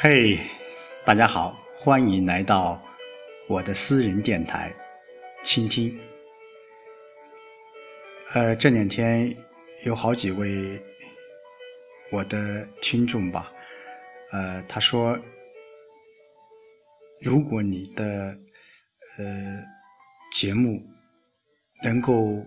[0.00, 0.38] 嘿，
[1.04, 2.80] 大家好，欢迎来到
[3.48, 4.72] 我的私人电台，
[5.42, 5.98] 倾听。
[8.32, 9.36] 呃，这两天
[9.84, 10.80] 有好几位
[12.12, 13.50] 我的听众吧，
[14.30, 15.18] 呃，他说，
[17.20, 18.38] 如果你的
[19.18, 19.64] 呃
[20.30, 20.80] 节目
[21.82, 22.40] 能够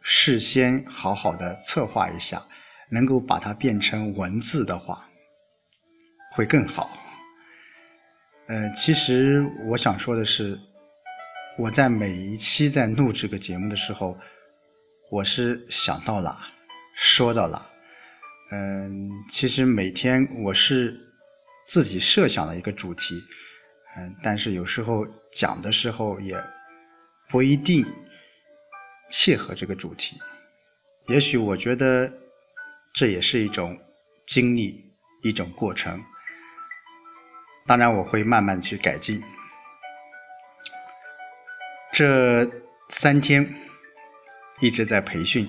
[0.00, 2.42] 事先好好的策划一下，
[2.88, 5.06] 能够把它变成文字的话。
[6.34, 6.90] 会更好。
[8.48, 10.58] 呃，其实我想说的是，
[11.58, 14.18] 我在每一期在录这个节目的时候，
[15.10, 16.36] 我是想到了，
[16.96, 17.70] 说到了。
[18.50, 20.98] 嗯，其实每天我是
[21.66, 23.14] 自己设想了一个主题，
[23.96, 26.36] 嗯，但是有时候讲的时候也
[27.30, 27.86] 不一定
[29.10, 30.18] 切合这个主题。
[31.08, 32.12] 也许我觉得
[32.92, 33.78] 这也是一种
[34.26, 34.84] 经历，
[35.22, 36.02] 一种过程。
[37.64, 39.22] 当然，我会慢慢去改进。
[41.92, 42.50] 这
[42.88, 43.54] 三天
[44.60, 45.48] 一直在培训，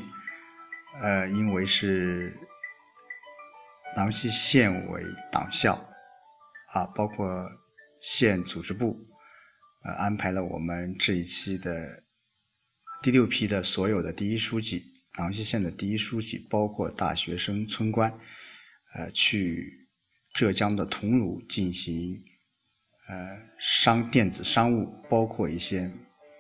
[1.02, 2.31] 呃，因为是
[3.95, 5.73] 郎溪县委党校
[6.67, 7.50] 啊，包括
[8.00, 8.95] 县组织部，
[9.83, 12.03] 呃，安排了我们这一期的
[13.02, 14.83] 第六批的所有的第一书记，
[15.17, 18.17] 郎溪县的第一书记，包括大学生、村官，
[18.94, 19.83] 呃，去。
[20.34, 22.20] 浙江的桐庐进行
[23.08, 25.89] 呃商电子商务，包括一些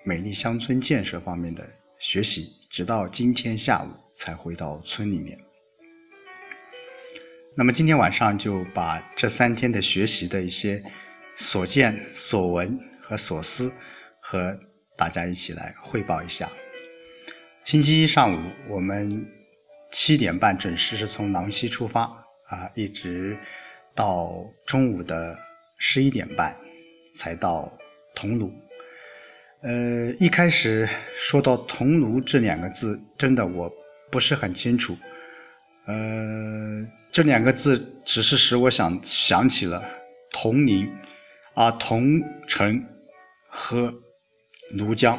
[0.03, 1.63] 美丽乡村建设方面的
[1.99, 5.37] 学习，直到今天下午才回到村里面。
[7.55, 10.83] 那么今天晚上就把这三天的学习的一些
[11.37, 13.71] 所见所闻和所思
[14.19, 14.59] 和
[14.97, 16.49] 大家一起来汇报一下。
[17.63, 19.23] 星期一上午我们
[19.91, 22.01] 七点半准时是从囊溪出发
[22.49, 23.37] 啊，一直。
[23.95, 25.37] 到中午的
[25.77, 26.55] 十一点半
[27.15, 27.71] 才到
[28.15, 28.51] 桐庐。
[29.61, 33.71] 呃，一开始说到“桐庐”这两个字，真的我
[34.11, 34.97] 不是很清楚。
[35.85, 39.81] 呃，这两个字只是使我想想起了
[40.31, 40.89] 铜陵
[41.53, 42.83] 啊，桐城
[43.47, 43.93] 和
[44.75, 45.17] 庐江。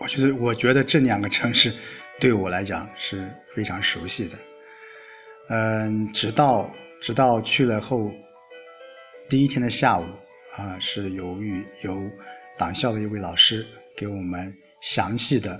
[0.00, 1.72] 我觉得，我觉得这两个城市
[2.18, 4.36] 对我来讲是非常熟悉的。
[5.50, 6.70] 嗯，直到
[7.00, 8.10] 直到去了后，
[9.30, 10.04] 第一天的下午
[10.56, 11.98] 啊，是由于由
[12.58, 13.66] 党校的一位老师
[13.96, 15.52] 给我们详细的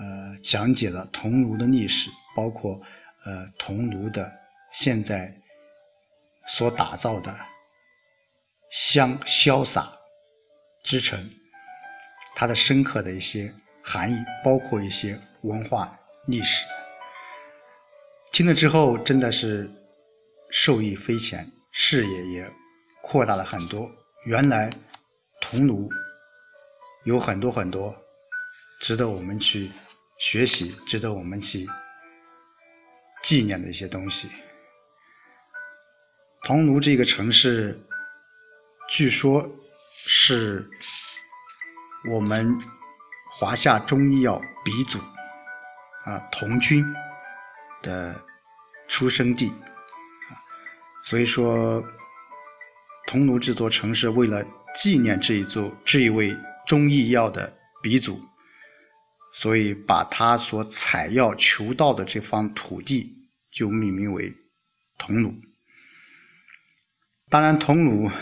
[0.00, 2.78] 呃讲解了桐庐的历史，包括
[3.24, 4.30] 呃桐庐的
[4.70, 5.32] 现在
[6.46, 7.34] 所打造的
[8.70, 9.90] 香潇洒
[10.84, 11.18] 之城，
[12.34, 13.50] 它的深刻的一些
[13.82, 16.62] 含义，包括一些文化历史。
[18.36, 19.66] 听了之后，真的是
[20.50, 22.52] 受益匪浅，视野也
[23.02, 23.90] 扩大了很多。
[24.26, 24.70] 原来
[25.40, 25.88] 桐庐
[27.04, 27.96] 有很多很多
[28.78, 29.70] 值得我们去
[30.18, 31.66] 学习、值得我们去
[33.22, 34.28] 纪念的一些东西。
[36.42, 37.80] 桐庐这个城市，
[38.90, 39.50] 据说
[39.94, 40.62] 是
[42.10, 42.54] 我们
[43.30, 44.98] 华夏中医药鼻祖
[46.04, 46.84] 啊，童军。
[47.86, 48.20] 的
[48.88, 49.52] 出生地，
[51.04, 51.80] 所以说，
[53.06, 56.36] 桐庐这座城市为了纪念这一座这一位
[56.66, 58.20] 中医药的鼻祖，
[59.34, 63.16] 所以把他所采药求道的这方土地
[63.52, 64.34] 就命名为
[64.98, 65.32] 桐庐。
[67.30, 68.12] 当然，桐庐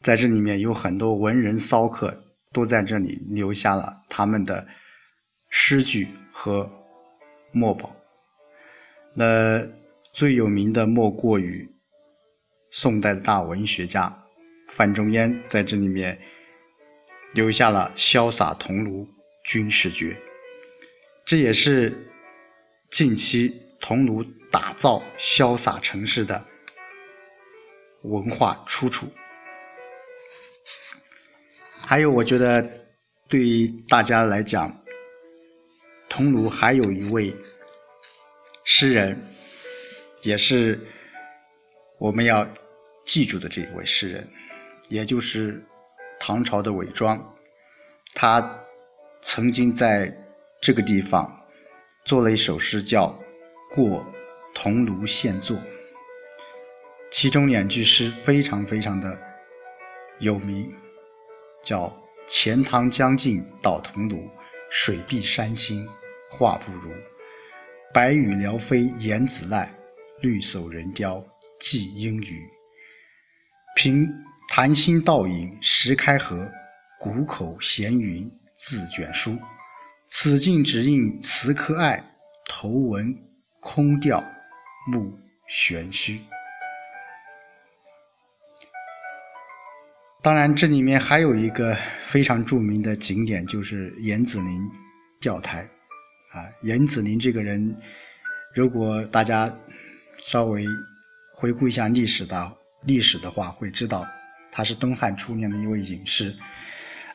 [0.00, 4.66] 在这里面有很多文人骚客都在这里留下了他们的
[5.50, 6.70] 诗句和
[7.52, 7.94] 墨宝。
[9.12, 9.66] 那
[10.12, 11.68] 最有名的莫过于
[12.70, 14.24] 宋代的大文学家
[14.68, 16.18] 范仲淹，在这里面
[17.32, 19.06] 留下了“潇洒桐庐
[19.44, 20.16] 军事绝”，
[21.26, 21.92] 这也是
[22.88, 26.44] 近期桐庐打造潇洒城市的
[28.02, 29.06] 文化出处。
[31.84, 32.64] 还有，我觉得
[33.28, 34.72] 对于大家来讲，
[36.08, 37.34] 桐庐还有一位。
[38.72, 39.20] 诗人，
[40.22, 40.78] 也是
[41.98, 42.46] 我们要
[43.04, 44.28] 记住的这一位诗人，
[44.88, 45.60] 也就是
[46.20, 47.20] 唐朝的韦庄。
[48.14, 48.60] 他
[49.22, 50.16] 曾经在
[50.62, 51.28] 这个地方
[52.04, 53.08] 做了一首诗，叫
[53.74, 54.06] 《过
[54.54, 55.56] 桐庐县作》，
[57.10, 59.18] 其中两句诗非常非常的
[60.20, 60.72] 有名，
[61.64, 61.92] 叫
[62.28, 64.30] “钱塘江尽到桐庐，
[64.70, 65.88] 水碧山青
[66.30, 66.92] 画不如。”
[67.92, 69.68] 白羽撩飞燕子来，
[70.20, 71.24] 绿手人雕
[71.58, 72.48] 寄英语。
[73.74, 74.08] 凭
[74.48, 76.48] 谈心倒影石开合，
[77.00, 79.36] 谷口闲云自卷书。
[80.08, 82.00] 此境只应词可爱，
[82.46, 83.12] 头闻
[83.58, 84.22] 空调
[84.86, 85.12] 目
[85.48, 86.20] 玄虚。
[90.22, 91.76] 当然，这里面还有一个
[92.06, 94.70] 非常著名的景点，就是严子陵
[95.20, 95.68] 钓台。
[96.32, 97.74] 啊，严子陵这个人，
[98.54, 99.52] 如果大家
[100.22, 100.64] 稍微
[101.34, 102.52] 回顾一下历史的
[102.84, 104.06] 历史的话，会知道
[104.52, 106.34] 他是东汉初年的一位隐士，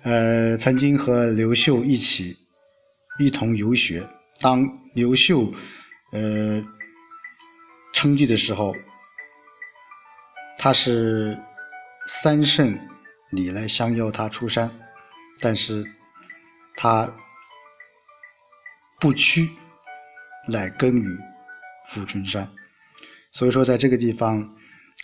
[0.04, 2.36] 呃，曾经和刘秀一起
[3.20, 4.04] 一同游学。
[4.40, 5.52] 当刘秀
[6.12, 6.64] 呃
[7.94, 8.76] 称帝的时候，
[10.58, 11.38] 他是
[12.08, 12.78] 三圣。
[13.32, 14.72] 你来相邀他出山，
[15.42, 15.84] 但是
[16.78, 17.12] 他
[19.00, 19.50] 不屈
[20.48, 21.18] 来耕耘
[21.88, 22.48] 富春山，
[23.32, 24.48] 所以说在这个地方，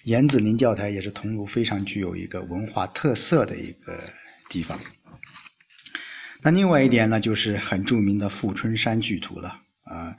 [0.04, 4.00] 严子陵钓台也是桐庐非常具有一个文化特色的一个
[4.50, 4.80] 地方。
[6.42, 9.50] 那另外一点呢，就是很著名的富春山巨图了
[9.84, 10.16] 啊，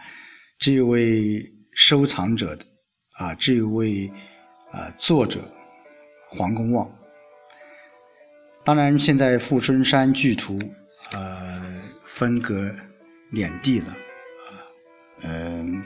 [0.59, 2.65] 这位收藏者的
[3.19, 4.09] 啊，这位
[4.71, 5.41] 啊作者
[6.29, 6.89] 黄公望。
[8.65, 10.57] 当然，现在富春山巨图，
[11.11, 12.73] 呃，分隔
[13.33, 14.49] 两地了，啊，
[15.25, 15.83] 嗯，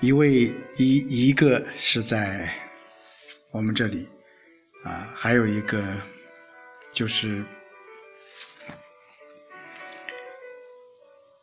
[0.00, 2.48] 一位一一个是在
[3.50, 4.08] 我们这里，
[4.84, 5.84] 啊，还有一个
[6.92, 7.44] 就是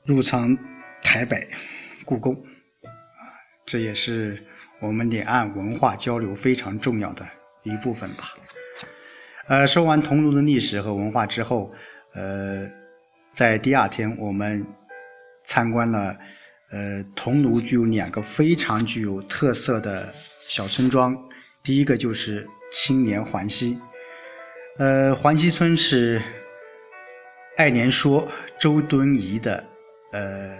[0.06, 0.58] 入藏
[1.04, 1.46] 台北
[2.06, 3.20] 故宫，啊，
[3.66, 4.42] 这也是
[4.80, 7.28] 我们两岸文化交流非常重要的
[7.64, 8.34] 一部分吧。
[9.48, 11.74] 呃，说完桐庐的历史和文化之后，
[12.14, 12.70] 呃，
[13.32, 14.66] 在第二天我们
[15.46, 16.18] 参观了，
[16.72, 20.14] 呃，桐庐具有两个非常具有特色的
[20.48, 21.18] 小村庄。
[21.64, 23.78] 第一个就是青年环溪，
[24.78, 26.22] 呃，环溪村是
[27.58, 28.28] 爱莲说
[28.60, 29.64] 周敦颐的
[30.12, 30.58] 呃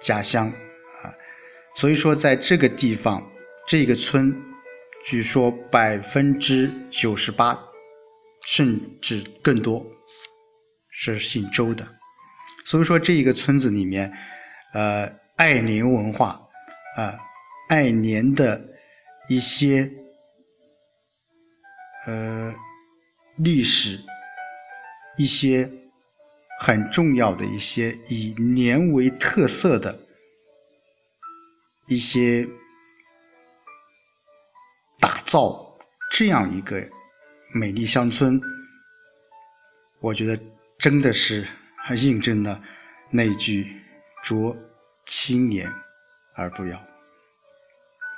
[0.00, 0.48] 家乡
[1.02, 1.12] 啊，
[1.76, 3.22] 所以说在这个地方，
[3.66, 4.34] 这个村
[5.04, 7.58] 据说百分之九十八。
[8.46, 9.82] 甚至更多
[10.90, 11.88] 是姓周的，
[12.64, 14.12] 所以说这一个村子里面，
[14.72, 16.40] 呃，爱莲文化，
[16.96, 17.18] 啊，
[17.68, 18.60] 爱莲的
[19.28, 19.90] 一些
[22.06, 22.54] 呃
[23.36, 24.00] 历史，
[25.16, 25.70] 一些
[26.60, 29.98] 很重要的一些以年为特色的
[31.88, 32.46] 一些
[34.98, 35.76] 打造
[36.10, 36.82] 这样一个。
[37.56, 38.40] 美丽乡村，
[40.00, 40.36] 我觉得
[40.76, 41.46] 真的是
[41.86, 42.62] 还印证了
[43.10, 43.82] 那句
[44.24, 44.56] “濯
[45.04, 45.70] 清涟
[46.34, 46.80] 而不妖，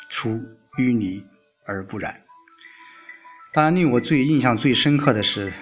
[0.09, 0.41] 出
[0.79, 1.21] 淤泥
[1.67, 2.23] 而不染”。
[3.53, 5.53] 当然，令我最印象最深刻的是，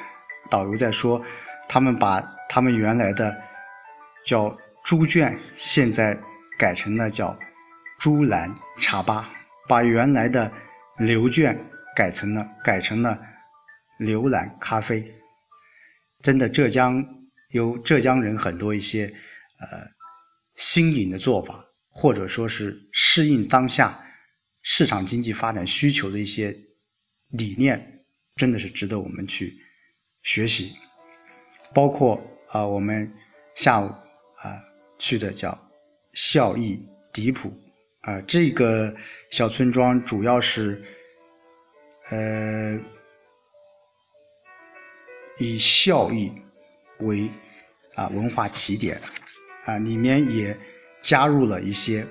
[0.51, 1.25] 导游在说，
[1.67, 3.35] 他们把他们原来的
[4.23, 4.55] 叫
[4.85, 6.19] 猪圈，现在
[6.59, 7.35] 改成了叫
[7.99, 9.31] 猪栏茶吧，
[9.67, 10.53] 把原来的
[10.99, 11.59] 牛圈
[11.97, 13.19] 改成了改成了。
[13.99, 15.15] 牛栏咖啡，
[16.21, 17.03] 真的浙江
[17.55, 19.07] 有浙江人很多一些
[19.61, 19.89] 呃
[20.57, 24.05] 新颖的做法，或者说是适应当下
[24.63, 26.53] 市场经济发展需求的一些
[27.31, 28.03] 理念，
[28.35, 29.55] 真的是值得我们去
[30.25, 30.77] 学习。
[31.73, 33.09] 包括啊，我们
[33.55, 34.61] 下午啊
[34.99, 35.57] 去的叫
[36.13, 37.57] 孝义迪普
[38.01, 38.93] 啊，这个
[39.31, 40.85] 小村庄主要是
[42.11, 42.81] 呃。
[45.41, 46.31] 以孝义
[47.01, 47.29] 为
[47.95, 49.01] 啊文化起点
[49.65, 50.57] 啊，里面也
[51.03, 52.07] 加入了一些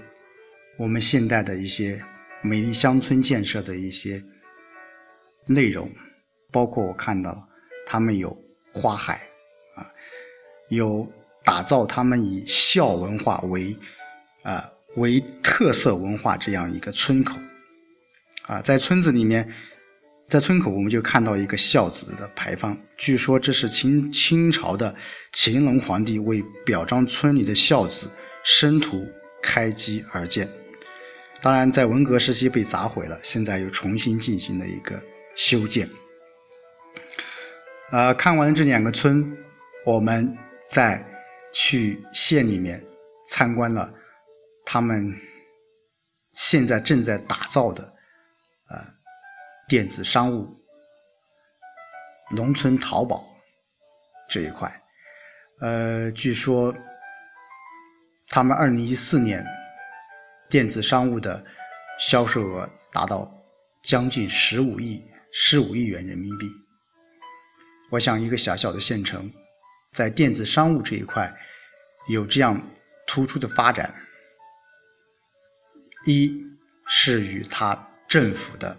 [0.77, 2.01] 我们现代的一些
[2.41, 4.21] 美丽乡村建设的一些
[5.47, 5.89] 内容，
[6.51, 7.47] 包括我看到
[7.85, 8.35] 他们有
[8.73, 9.21] 花海
[9.75, 9.85] 啊，
[10.69, 11.07] 有
[11.43, 13.75] 打造他们以孝文化为
[14.41, 17.37] 啊为特色文化这样一个村口
[18.47, 19.51] 啊，在村子里面。
[20.33, 22.75] 在村口，我们就看到一个孝子的牌坊。
[22.97, 24.95] 据说这是清清朝的
[25.31, 28.09] 乾隆皇帝为表彰村里的孝子
[28.43, 29.05] 生徒
[29.43, 30.49] 开基而建。
[31.39, 34.99] 当然，在文革时期被砸毁了，现在又重新进行了一个
[35.35, 35.87] 修建。
[37.91, 39.37] 呃，看完了这两个村，
[39.85, 40.35] 我们
[40.67, 41.05] 再
[41.53, 42.83] 去县里面
[43.29, 43.93] 参观了
[44.65, 45.13] 他们
[46.33, 47.92] 现在正在打造的，
[49.67, 50.47] 电子商务、
[52.31, 53.25] 农村淘宝
[54.29, 54.81] 这一块，
[55.61, 56.73] 呃，据说
[58.27, 59.45] 他们二零一四年
[60.49, 61.43] 电子商务的
[61.99, 63.31] 销售额达到
[63.83, 65.01] 将近十五亿
[65.31, 66.45] 十五亿元人民币。
[67.89, 69.31] 我想，一个小小的县城，
[69.93, 71.33] 在电子商务这一块
[72.09, 72.61] 有这样
[73.07, 73.93] 突出的发展，
[76.05, 76.33] 一
[76.87, 78.75] 是与它政府的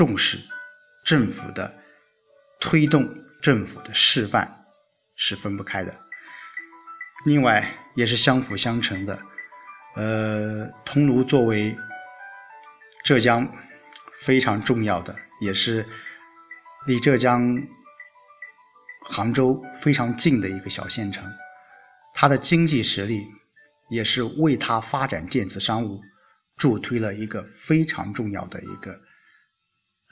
[0.00, 0.38] 重视、
[1.04, 1.74] 政府的
[2.58, 3.06] 推动、
[3.42, 4.64] 政府的示范
[5.14, 5.94] 是分不开的。
[7.26, 9.20] 另外，也是相辅相成的。
[9.96, 11.76] 呃，桐庐作为
[13.04, 13.46] 浙江
[14.22, 15.86] 非常重要的，也是。
[16.86, 17.62] 离浙江
[19.02, 21.30] 杭州非常近的一个小县城，
[22.14, 23.26] 它的经济实力
[23.90, 26.00] 也是为它发展电子商务
[26.56, 28.98] 助推了一个非常重要的一个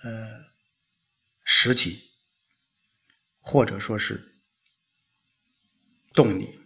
[0.05, 0.45] 呃
[1.45, 1.99] 实体，
[3.41, 4.21] 或者说是
[6.15, 6.59] 动力。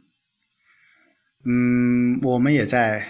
[1.45, 3.09] 嗯，我们也在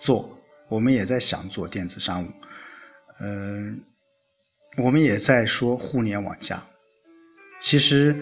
[0.00, 2.32] 做，我们也在想做电子商务，
[3.20, 3.84] 嗯。
[4.76, 6.64] 我们也在说互联网加，
[7.60, 8.14] 其实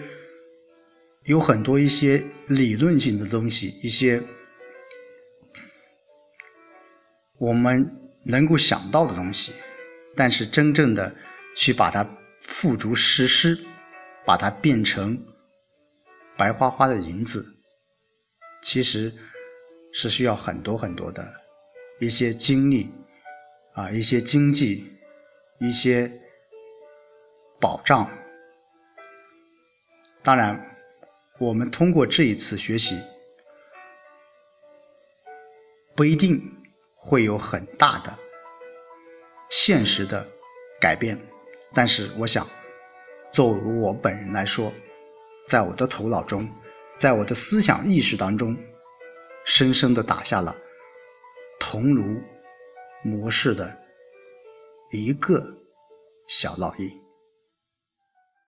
[1.25, 4.19] 有很多一些理论性的东西，一些
[7.37, 7.87] 我们
[8.23, 9.53] 能够想到的东西，
[10.17, 11.15] 但是真正的
[11.55, 12.05] 去把它
[12.41, 13.57] 付诸实施，
[14.25, 15.17] 把它变成
[16.35, 17.45] 白花花的银子，
[18.63, 19.13] 其实
[19.93, 21.25] 是需要很多很多的
[22.01, 22.89] 一些精力
[23.73, 24.91] 啊，一些经济，
[25.59, 26.11] 一些。
[27.59, 28.07] 保障。
[30.21, 30.77] 当然，
[31.39, 33.01] 我们通过这一次学习，
[35.95, 36.39] 不一定
[36.95, 38.15] 会有很大的
[39.49, 40.27] 现实的
[40.79, 41.19] 改变，
[41.73, 42.47] 但是我想，
[43.33, 44.71] 作为我本人来说，
[45.47, 46.49] 在我的头脑中，
[46.97, 48.55] 在我的思想意识当中，
[49.45, 50.55] 深深的打下了
[51.59, 52.21] 桐庐
[53.03, 53.77] 模式的
[54.91, 55.41] 一个
[56.27, 57.06] 小烙印。